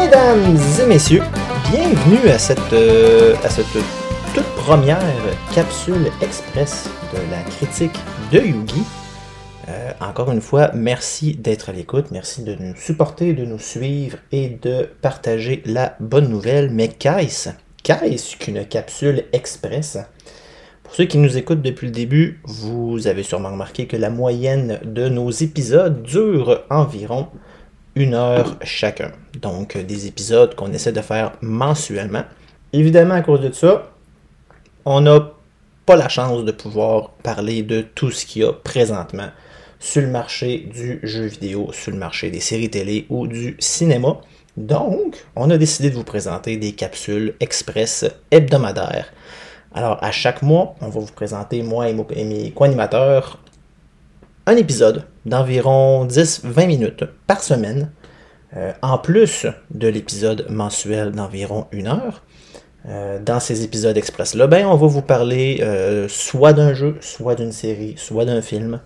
[0.00, 1.22] Mesdames et messieurs,
[1.70, 3.66] bienvenue à cette, euh, à cette
[4.34, 4.98] toute première
[5.54, 7.98] capsule express de la critique
[8.32, 8.82] de Yugi.
[9.68, 14.16] Euh, encore une fois, merci d'être à l'écoute, merci de nous supporter, de nous suivre
[14.32, 16.70] et de partager la bonne nouvelle.
[16.70, 17.50] Mais qu'est-ce
[17.82, 19.98] qu'est-ce qu'une capsule express?
[20.84, 24.80] Pour ceux qui nous écoutent depuis le début, vous avez sûrement remarqué que la moyenne
[24.84, 27.28] de nos épisodes dure environ
[27.94, 29.12] une heure chacun.
[29.40, 32.24] Donc des épisodes qu'on essaie de faire mensuellement.
[32.72, 33.90] Évidemment, à cause de ça,
[34.84, 35.32] on n'a
[35.84, 39.28] pas la chance de pouvoir parler de tout ce qu'il y a présentement
[39.78, 44.20] sur le marché du jeu vidéo, sur le marché des séries télé ou du cinéma.
[44.56, 49.12] Donc, on a décidé de vous présenter des capsules express hebdomadaires.
[49.74, 53.38] Alors, à chaque mois, on va vous présenter, moi et mes co-animateurs,
[54.46, 57.90] un épisode d'environ 10-20 minutes par semaine,
[58.56, 62.22] euh, en plus de l'épisode mensuel d'environ une heure.
[62.88, 67.36] Euh, dans ces épisodes express-là, ben, on va vous parler euh, soit d'un jeu, soit
[67.36, 68.80] d'une série, soit d'un film,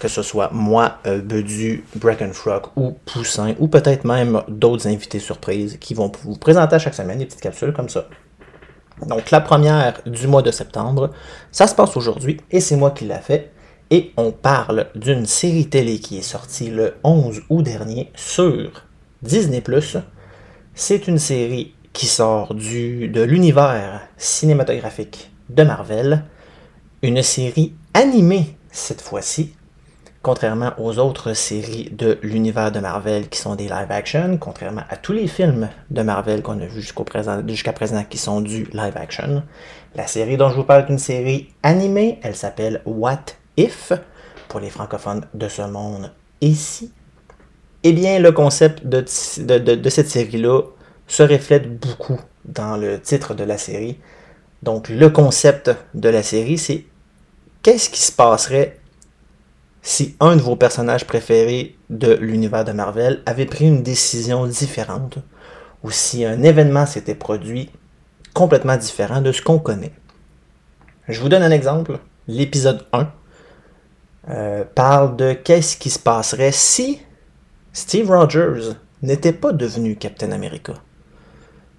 [0.00, 1.84] que ce soit moi, Bedu,
[2.32, 6.94] Frog ou Poussin, ou peut-être même d'autres invités surprises qui vont vous présenter à chaque
[6.94, 8.08] semaine des petites capsules comme ça.
[9.06, 11.10] Donc la première du mois de septembre,
[11.52, 13.52] ça se passe aujourd'hui et c'est moi qui l'a fait.
[13.90, 18.84] Et on parle d'une série télé qui est sortie le 11 août dernier sur
[19.22, 19.60] Disney⁇
[20.74, 26.24] C'est une série qui sort du, de l'univers cinématographique de Marvel,
[27.00, 29.54] une série animée cette fois-ci,
[30.20, 34.96] contrairement aux autres séries de l'univers de Marvel qui sont des live action, contrairement à
[34.96, 37.42] tous les films de Marvel qu'on a vus jusqu'à présent,
[37.74, 39.42] présent qui sont du live action.
[39.94, 43.24] La série dont je vous parle est une série animée, elle s'appelle What
[43.58, 43.92] If,
[44.48, 46.92] pour les francophones de ce monde ici.
[47.82, 49.04] Eh bien, le concept de,
[49.58, 50.62] de cette série-là
[51.08, 53.98] se reflète beaucoup dans le titre de la série.
[54.62, 56.84] Donc, le concept de la série, c'est
[57.62, 58.78] qu'est-ce qui se passerait
[59.82, 65.18] si un de vos personnages préférés de l'univers de Marvel avait pris une décision différente,
[65.82, 67.70] ou si un événement s'était produit
[68.34, 69.92] complètement différent de ce qu'on connaît.
[71.08, 71.98] Je vous donne un exemple.
[72.26, 73.10] L'épisode 1
[74.30, 77.00] euh, parle de qu'est-ce qui se passerait si
[77.72, 80.74] Steve Rogers n'était pas devenu Captain America.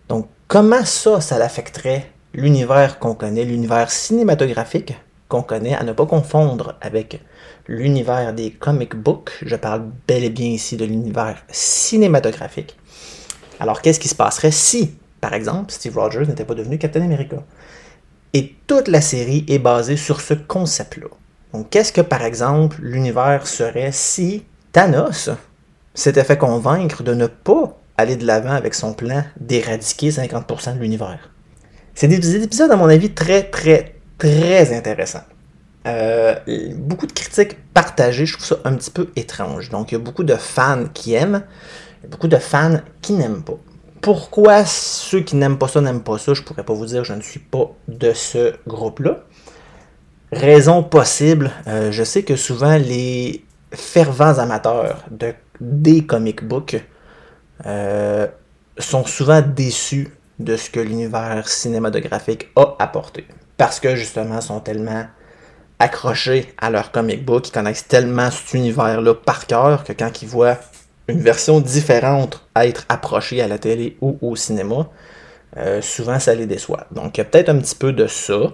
[0.07, 4.95] Donc, comment ça, ça l'affecterait l'univers qu'on connaît, l'univers cinématographique
[5.27, 7.21] qu'on connaît, à ne pas confondre avec
[7.67, 9.31] l'univers des comic books?
[9.43, 12.77] Je parle bel et bien ici de l'univers cinématographique.
[13.59, 17.43] Alors, qu'est-ce qui se passerait si, par exemple, Steve Rogers n'était pas devenu Captain America?
[18.33, 21.09] Et toute la série est basée sur ce concept-là.
[21.53, 25.29] Donc, qu'est-ce que, par exemple, l'univers serait si Thanos
[25.93, 30.79] s'était fait convaincre de ne pas aller de l'avant avec son plan d'éradiquer 50% de
[30.79, 31.31] l'univers?
[31.95, 35.23] C'est des épisodes, à mon avis, très, très, très intéressants.
[35.87, 36.35] Euh,
[36.75, 39.69] beaucoup de critiques partagées, je trouve ça un petit peu étrange.
[39.69, 41.43] Donc, il y a beaucoup de fans qui aiment,
[42.09, 43.57] beaucoup de fans qui n'aiment pas.
[44.01, 47.13] Pourquoi ceux qui n'aiment pas ça n'aiment pas ça, je pourrais pas vous dire, je
[47.13, 49.23] ne suis pas de ce groupe-là.
[50.31, 56.77] Raison possible, euh, je sais que souvent les fervents amateurs de, des comic books
[57.65, 58.27] euh,
[58.77, 63.25] sont souvent déçus de ce que l'univers cinématographique a apporté.
[63.57, 65.05] Parce que justement, sont tellement
[65.79, 70.27] accrochés à leur comic book, ils connaissent tellement cet univers-là par cœur que quand ils
[70.27, 70.57] voient
[71.07, 74.89] une version différente être approchée à la télé ou au cinéma,
[75.57, 76.85] euh, souvent ça les déçoit.
[76.91, 78.53] Donc il y a peut-être un petit peu de ça.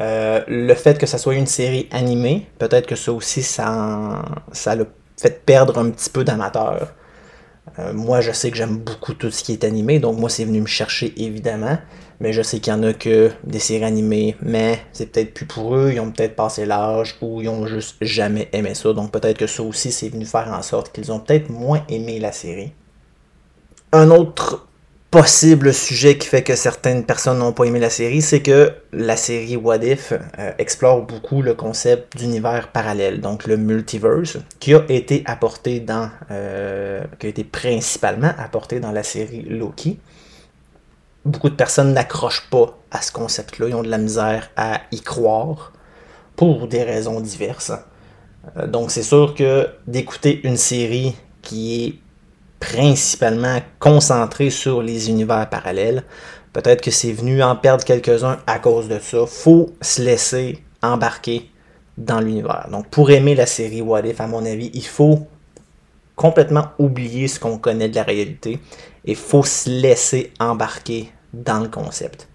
[0.00, 4.24] Euh, le fait que ça soit une série animée, peut-être que ça aussi, ça,
[4.66, 4.84] l'a
[5.16, 6.92] fait perdre un petit peu d'amateurs.
[7.78, 10.44] Euh, moi, je sais que j'aime beaucoup tout ce qui est animé, donc moi, c'est
[10.44, 11.78] venu me chercher évidemment.
[12.20, 15.46] Mais je sais qu'il y en a que des séries animées, mais c'est peut-être plus
[15.46, 18.92] pour eux, ils ont peut-être passé l'âge ou ils ont juste jamais aimé ça.
[18.92, 22.20] Donc peut-être que ça aussi, c'est venu faire en sorte qu'ils ont peut-être moins aimé
[22.20, 22.72] la série.
[23.92, 24.66] Un autre
[25.14, 29.16] possible sujet qui fait que certaines personnes n'ont pas aimé la série, c'est que la
[29.16, 34.84] série What If euh, explore beaucoup le concept d'univers parallèle, donc le multiverse, qui a
[34.88, 40.00] été apporté dans, euh, qui principalement apporté dans la série Loki.
[41.24, 45.00] Beaucoup de personnes n'accrochent pas à ce concept-là, ils ont de la misère à y
[45.00, 45.72] croire
[46.34, 47.70] pour des raisons diverses.
[48.56, 52.03] Euh, donc c'est sûr que d'écouter une série qui est
[52.60, 56.04] principalement concentré sur les univers parallèles.
[56.52, 59.26] Peut-être que c'est venu en perdre quelques-uns à cause de ça.
[59.26, 61.50] Faut se laisser embarquer
[61.98, 62.68] dans l'univers.
[62.70, 65.26] Donc pour aimer la série What If, à mon avis, il faut
[66.16, 68.60] complètement oublier ce qu'on connaît de la réalité
[69.04, 72.28] et faut se laisser embarquer dans le concept.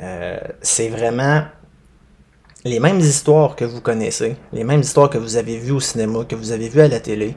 [0.00, 1.42] Euh, c'est vraiment
[2.64, 6.24] les mêmes histoires que vous connaissez, les mêmes histoires que vous avez vues au cinéma,
[6.24, 7.34] que vous avez vues à la télé,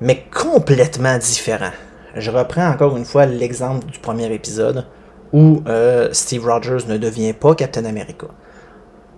[0.00, 1.72] mais complètement différents.
[2.16, 4.86] Je reprends encore une fois l'exemple du premier épisode
[5.32, 8.26] où euh, Steve Rogers ne devient pas Captain America.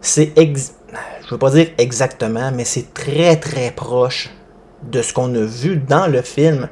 [0.00, 0.74] C'est ex...
[1.24, 4.30] je veux pas dire exactement, mais c'est très très proche
[4.82, 6.68] de ce qu'on a vu dans le film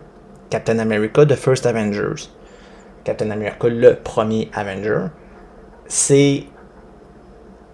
[0.51, 2.29] Captain America The First Avengers.
[3.05, 5.07] Captain America le premier Avenger.
[5.87, 6.45] C'est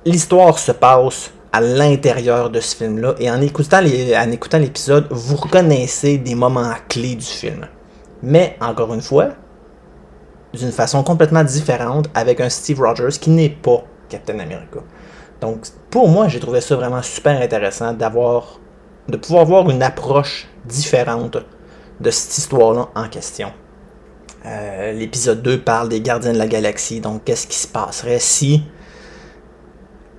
[0.04, 6.34] l'histoire se passe à l'intérieur de ce film-là et en écoutant, l'épisode, vous reconnaissez des
[6.34, 7.66] moments clés du film.
[8.22, 9.28] Mais encore une fois,
[10.52, 14.80] d'une façon complètement différente avec un Steve Rogers qui n'est pas Captain America.
[15.40, 18.60] Donc pour moi, j'ai trouvé ça vraiment super intéressant d'avoir
[19.08, 21.38] de pouvoir avoir une approche différente
[22.00, 23.50] de cette histoire-là en question.
[24.44, 28.62] Euh, l'épisode 2 parle des gardiens de la galaxie, donc qu'est-ce qui se passerait si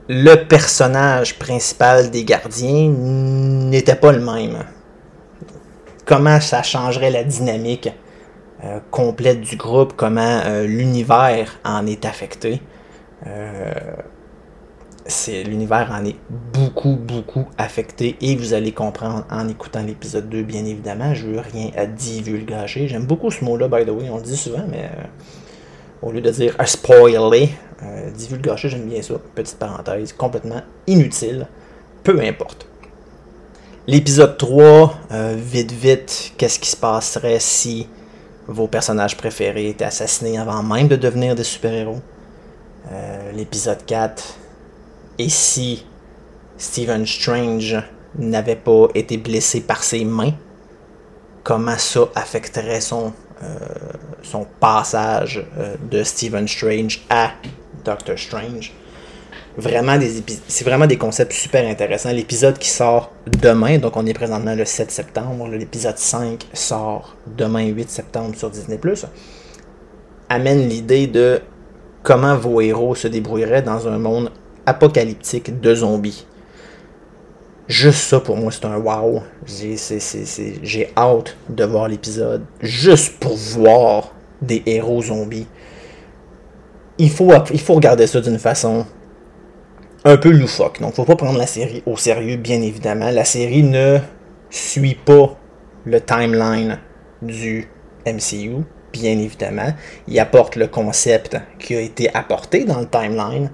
[0.10, 4.64] le personnage principal des gardiens n'était pas le même.
[6.06, 7.90] Comment ça changerait la dynamique
[8.64, 12.62] euh, complète du groupe, comment euh, l'univers en est affecté?
[13.26, 13.74] Euh,
[15.06, 16.16] c'est l'univers en est
[16.54, 21.14] beaucoup, beaucoup affecté et vous allez comprendre en écoutant l'épisode 2, bien évidemment.
[21.14, 22.88] Je veux rien à divulgacher.
[22.88, 24.90] J'aime beaucoup ce mot-là, by the way, on le dit souvent, mais
[26.02, 27.50] au lieu de dire spoiler,
[27.84, 28.10] euh,
[28.56, 29.16] j'aime bien ça.
[29.36, 31.48] Petite parenthèse, complètement inutile.
[32.04, 32.68] Peu importe.
[33.86, 37.88] L'épisode 3, euh, vite vite, qu'est-ce qui se passerait si
[38.48, 42.02] vos personnages préférés étaient assassinés avant même de devenir des super-héros?
[42.92, 44.36] Euh, l'épisode 4,
[45.20, 45.86] et si
[46.58, 47.78] Stephen Strange
[48.18, 50.34] n'avait pas été blessé par ses mains?
[51.44, 53.14] Comment ça affecterait son,
[54.22, 55.46] son passage
[55.90, 57.32] de Stephen Strange à
[57.88, 58.74] Doctor Strange.
[59.58, 62.12] Vraiment des c'est vraiment des concepts super intéressants.
[62.12, 67.66] L'épisode qui sort demain, donc on est présentement le 7 septembre, l'épisode 5 sort demain
[67.66, 68.78] 8 septembre sur Disney⁇
[70.30, 71.40] amène l'idée de
[72.04, 74.32] comment vos héros se débrouilleraient dans un monde
[74.66, 76.28] apocalyptique de zombies.
[77.68, 79.24] Juste ça pour moi c'est un wow.
[79.46, 84.12] J'ai hâte de voir l'épisode juste pour voir
[84.42, 85.48] des héros zombies
[86.98, 88.86] il faut, regarder ça d'une façon
[90.04, 90.80] un peu loufoque.
[90.82, 93.12] Donc, faut pas prendre la série au sérieux, bien évidemment.
[93.12, 94.00] La série ne
[94.50, 95.38] suit pas
[95.86, 96.80] le timeline
[97.22, 97.68] du
[98.06, 98.64] MCU,
[98.94, 99.74] bien évidemment.
[100.08, 103.52] Il apporte le concept qui a été apporté dans le timeline,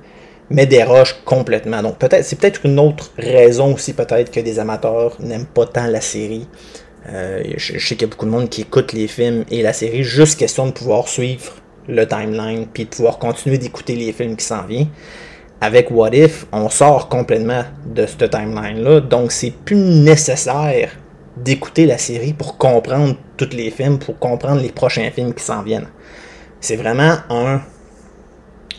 [0.49, 1.81] mais déroge complètement.
[1.81, 5.87] Donc, peut-être, c'est peut-être une autre raison aussi, peut-être, que des amateurs n'aiment pas tant
[5.87, 6.47] la série.
[7.09, 9.61] Euh, je, je, sais qu'il y a beaucoup de monde qui écoute les films et
[9.61, 14.35] la série juste question de pouvoir suivre le timeline, puis pouvoir continuer d'écouter les films
[14.35, 14.89] qui s'en viennent.
[15.61, 20.91] Avec What If, on sort complètement de ce timeline-là, donc c'est plus nécessaire
[21.37, 25.63] d'écouter la série pour comprendre tous les films, pour comprendre les prochains films qui s'en
[25.63, 25.87] viennent.
[26.59, 27.61] C'est vraiment un,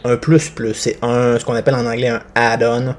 [0.04, 2.94] un plus plus, c'est un ce qu'on appelle en anglais un add-on.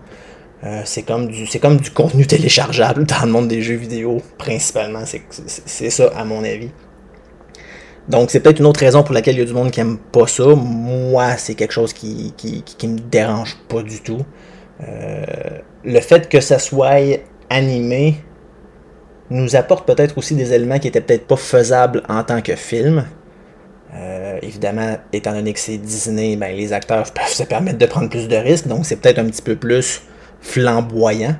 [0.63, 4.21] Euh, c'est comme du c'est comme du contenu téléchargeable dans le monde des jeux vidéo
[4.38, 6.71] principalement, c'est ça à mon avis.
[8.07, 9.97] Donc, c'est peut-être une autre raison pour laquelle il y a du monde qui aime
[9.97, 10.43] pas ça.
[10.55, 14.21] Moi, c'est quelque chose qui, qui, me dérange pas du tout.
[14.88, 15.24] Euh,
[15.83, 17.19] le fait que ça soit
[17.50, 18.15] animé
[19.29, 23.05] nous apporte peut-être aussi des éléments qui étaient peut-être pas faisables en tant que film.
[23.95, 28.09] Euh, évidemment, étant donné que c'est Disney, ben, les acteurs peuvent se permettre de prendre
[28.09, 30.03] plus de risques, donc c'est peut-être un petit peu plus
[30.41, 31.35] flamboyant.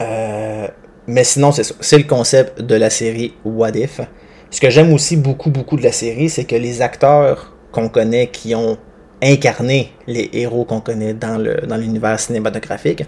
[0.00, 0.66] Euh,
[1.06, 1.74] mais sinon, c'est ça.
[1.80, 4.00] C'est le concept de la série What If.
[4.54, 8.28] Ce que j'aime aussi beaucoup, beaucoup de la série, c'est que les acteurs qu'on connaît
[8.28, 8.78] qui ont
[9.20, 13.02] incarné les héros qu'on connaît dans, le, dans l'univers cinématographique,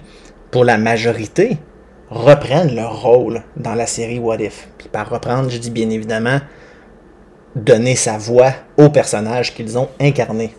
[0.50, 1.59] pour la majorité,
[2.11, 4.67] reprennent leur rôle dans la série What If.
[4.76, 6.41] Puis par reprendre, je dis bien évidemment
[7.55, 10.53] donner sa voix aux personnages qu'ils ont incarnés.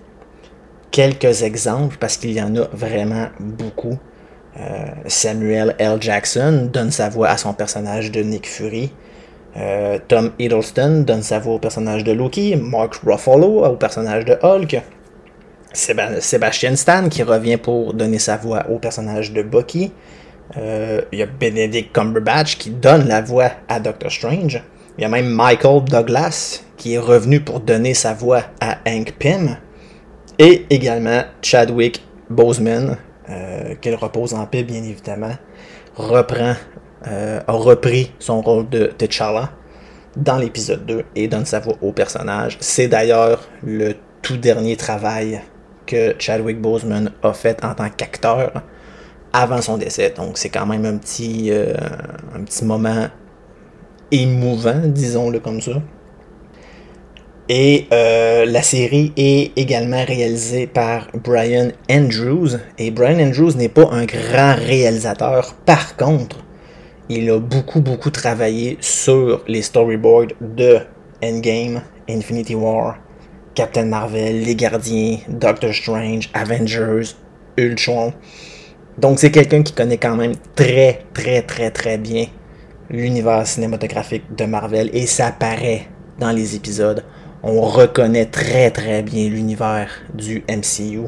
[0.91, 3.97] Quelques exemples, parce qu'il y en a vraiment beaucoup.
[4.57, 5.97] Euh, Samuel L.
[5.99, 8.93] Jackson donne sa voix à son personnage de Nick Fury.
[9.55, 14.37] Euh, Tom Hiddleston donne sa voix au personnage de Loki, Mark Ruffalo au personnage de
[14.43, 14.81] Hulk,
[15.73, 19.91] Sebastian Stan qui revient pour donner sa voix au personnage de Bucky.
[20.57, 24.61] Euh, il y a Benedict Cumberbatch qui donne la voix à Doctor Strange.
[24.97, 29.13] Il y a même Michael Douglas qui est revenu pour donner sa voix à Hank
[29.19, 29.57] Pym.
[30.39, 32.97] Et également Chadwick Boseman,
[33.29, 35.35] euh, qu'il repose en paix bien évidemment,
[35.95, 36.53] reprend
[37.05, 39.51] a repris son rôle de T'Challa
[40.17, 42.57] dans l'épisode 2 et donne sa voix au personnage.
[42.59, 45.41] C'est d'ailleurs le tout dernier travail
[45.85, 48.63] que Chadwick Boseman a fait en tant qu'acteur
[49.31, 50.13] avant son décès.
[50.15, 51.73] Donc c'est quand même un petit, euh,
[52.35, 53.07] un petit moment
[54.11, 55.81] émouvant, disons-le comme ça.
[57.49, 62.57] Et euh, la série est également réalisée par Brian Andrews.
[62.77, 65.55] Et Brian Andrews n'est pas un grand réalisateur.
[65.65, 66.43] Par contre,
[67.09, 70.79] il a beaucoup, beaucoup travaillé sur les storyboards de
[71.23, 72.97] Endgame, Infinity War,
[73.55, 77.15] Captain Marvel, Les Gardiens, Doctor Strange, Avengers,
[77.57, 78.13] Ultron.
[78.97, 82.25] Donc c'est quelqu'un qui connaît quand même très, très, très, très bien
[82.89, 85.87] l'univers cinématographique de Marvel et ça paraît
[86.19, 87.03] dans les épisodes.
[87.43, 91.07] On reconnaît très, très bien l'univers du MCU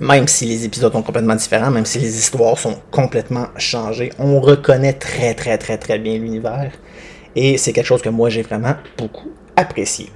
[0.00, 4.40] même si les épisodes sont complètement différents, même si les histoires sont complètement changées, on
[4.40, 6.72] reconnaît très très très très bien l'univers.
[7.34, 10.10] Et c'est quelque chose que moi j'ai vraiment beaucoup apprécié.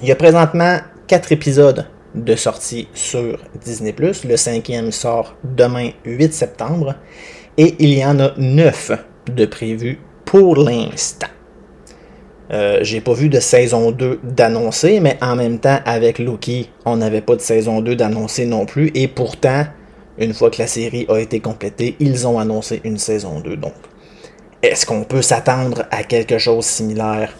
[0.00, 3.92] Il y a présentement 4 épisodes de sortie sur Disney⁇
[4.28, 6.94] Le cinquième sort demain 8 septembre.
[7.56, 8.92] Et il y en a 9
[9.34, 11.28] de prévus pour l'instant.
[12.52, 16.96] Euh, j'ai pas vu de saison 2 d'annoncer, mais en même temps, avec Loki, on
[16.96, 18.90] n'avait pas de saison 2 d'annoncer non plus.
[18.94, 19.64] Et pourtant,
[20.18, 23.56] une fois que la série a été complétée, ils ont annoncé une saison 2.
[23.56, 23.72] Donc,
[24.62, 27.32] est-ce qu'on peut s'attendre à quelque chose similaire?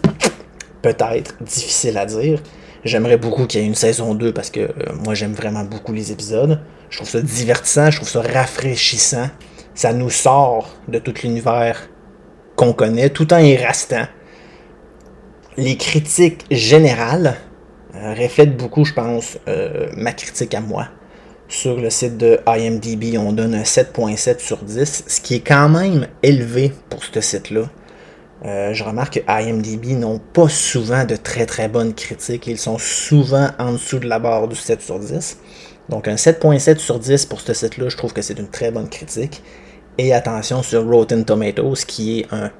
[0.80, 2.42] Peut-être, difficile à dire.
[2.84, 4.72] J'aimerais beaucoup qu'il y ait une saison 2 parce que euh,
[5.04, 6.58] moi j'aime vraiment beaucoup les épisodes.
[6.90, 9.28] Je trouve ça divertissant, je trouve ça rafraîchissant.
[9.74, 11.88] Ça nous sort de tout l'univers
[12.56, 14.06] qu'on connaît tout en y restant
[15.56, 17.36] les critiques générales
[17.94, 20.88] euh, reflètent beaucoup, je pense, euh, ma critique à moi.
[21.48, 25.68] Sur le site de IMDB, on donne un 7.7 sur 10, ce qui est quand
[25.68, 27.68] même élevé pour ce site-là.
[28.44, 32.46] Euh, je remarque que IMDB n'ont pas souvent de très très bonnes critiques.
[32.46, 35.38] Ils sont souvent en dessous de la barre du 7 sur 10.
[35.90, 38.88] Donc un 7.7 sur 10 pour ce site-là, je trouve que c'est une très bonne
[38.88, 39.42] critique.
[39.98, 42.50] Et attention sur Rotten Tomatoes, qui est un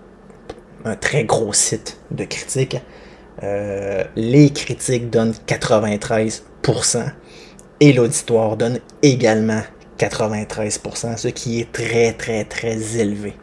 [0.85, 2.79] un très gros site de critiques.
[3.43, 6.43] Euh, les critiques donnent 93%
[7.81, 9.63] et l'auditoire donne également
[9.99, 13.35] 93%, ce qui est très très très élevé.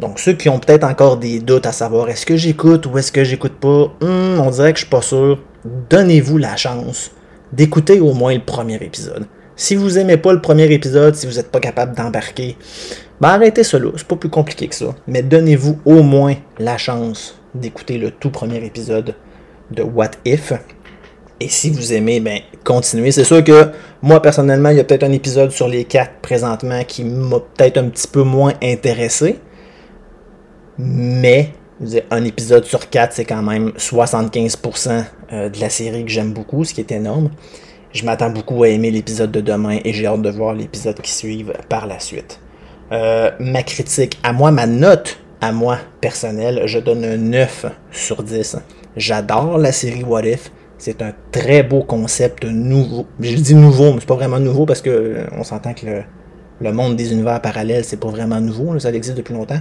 [0.00, 3.12] Donc ceux qui ont peut-être encore des doutes à savoir est-ce que j'écoute ou est-ce
[3.12, 5.40] que j'écoute pas, hmm, on dirait que je suis pas sûr.
[5.90, 7.10] Donnez-vous la chance
[7.52, 9.26] d'écouter au moins le premier épisode.
[9.56, 12.56] Si vous aimez pas le premier épisode, si vous n'êtes pas capable d'embarquer,
[13.20, 14.94] ben arrêtez cela, c'est pas plus compliqué que ça.
[15.06, 19.14] Mais donnez-vous au moins la chance d'écouter le tout premier épisode
[19.70, 20.52] de What If.
[21.40, 23.12] Et si vous aimez, ben continuez.
[23.12, 23.70] C'est sûr que
[24.02, 27.78] moi personnellement, il y a peut-être un épisode sur les quatre présentement qui m'a peut-être
[27.78, 29.38] un petit peu moins intéressé.
[30.78, 31.52] Mais
[32.10, 36.64] un épisode sur quatre, c'est quand même 75% euh, de la série que j'aime beaucoup,
[36.64, 37.30] ce qui est énorme.
[37.92, 41.12] Je m'attends beaucoup à aimer l'épisode de demain et j'ai hâte de voir l'épisode qui
[41.12, 42.40] suit par la suite.
[42.92, 48.22] Euh, ma critique à moi, ma note à moi personnelle, je donne un 9 sur
[48.22, 48.56] 10.
[48.96, 50.52] J'adore la série What If.
[50.78, 53.06] C'est un très beau concept nouveau.
[53.20, 55.86] Je dis nouveau, mais c'est pas vraiment nouveau parce que euh, on s'entend que
[56.60, 59.60] le, monde des univers parallèles, c'est pas vraiment nouveau, ça existe depuis longtemps.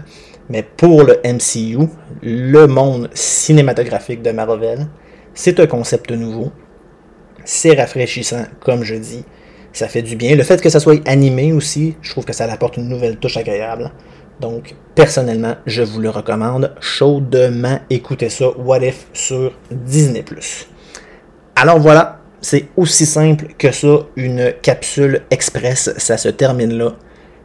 [0.50, 1.88] Mais pour le MCU,
[2.22, 4.88] le monde cinématographique de Marvel,
[5.34, 6.51] c'est un concept nouveau.
[7.46, 9.24] C'est rafraîchissant, comme je dis.
[9.74, 10.36] Ça fait du bien.
[10.36, 13.38] Le fait que ça soit animé aussi, je trouve que ça apporte une nouvelle touche
[13.38, 13.92] agréable.
[14.39, 17.80] Donc, personnellement, je vous le recommande chaudement.
[17.89, 20.24] Écoutez ça, What If sur Disney+.
[21.56, 25.92] Alors voilà, c'est aussi simple que ça, une capsule express.
[25.98, 26.94] Ça se termine là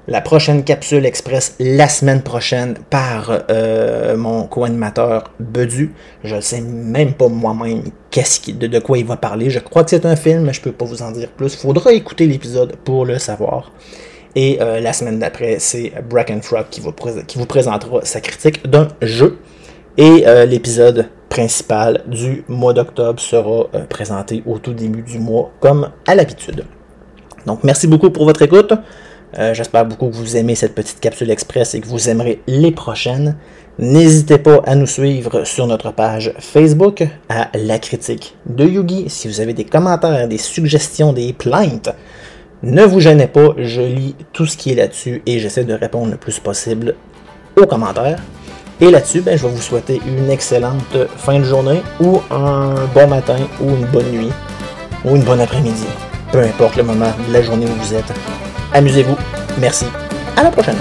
[0.09, 5.93] la prochaine capsule express la semaine prochaine par euh, mon co-animateur Bedu.
[6.25, 9.51] Je ne sais même pas moi-même de, quoi il va parler.
[9.51, 11.55] Je crois que c'est un film, mais je peux pas vous en dire plus.
[11.55, 13.71] Faudra écouter l'épisode pour le savoir.
[14.35, 16.81] Et euh, la semaine d'après, c'est Bracken Frog qui,
[17.27, 19.39] qui, vous présentera sa critique d'un jeu.
[19.99, 25.91] Et euh, l'épisode principal du mois d'octobre sera présenté au tout début du mois, comme
[26.07, 26.65] à l'habitude.
[27.45, 28.73] Donc merci beaucoup pour votre écoute.
[29.37, 32.73] Euh, j'espère beaucoup que vous aimez cette petite capsule express et que vous aimerez les
[32.73, 33.37] prochaines.
[33.79, 39.05] N'hésitez pas à nous suivre sur notre page Facebook à La Critique de Yugi.
[39.09, 41.91] Si vous avez des commentaires, des suggestions, des plaintes,
[42.63, 46.11] ne vous gênez pas, je lis tout ce qui est là-dessus et j'essaie de répondre
[46.11, 46.97] le plus possible
[47.57, 48.21] aux commentaires.
[48.81, 53.07] Et là-dessus, ben, je vais vous souhaiter une excellente fin de journée ou un bon
[53.09, 54.33] matin ou une bonne nuit
[55.05, 55.87] ou une bonne après-midi.
[56.33, 58.13] Peu importe le moment de la journée où vous êtes.
[58.73, 59.17] Amusez-vous.
[59.59, 59.87] Merci.
[60.37, 60.77] À la prochaine.